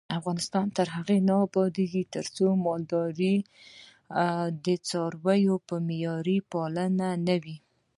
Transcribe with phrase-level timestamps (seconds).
[0.19, 3.35] افغانستان تر هغو نه ابادیږي، ترڅو مالداري
[4.65, 7.57] د څارویو په معیاري پالنه نه وي.